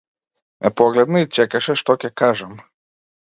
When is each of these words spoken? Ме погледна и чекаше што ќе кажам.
Ме 0.63 0.69
погледна 0.81 1.19
и 1.25 1.29
чекаше 1.43 1.77
што 1.81 1.97
ќе 2.05 2.11
кажам. 2.25 2.57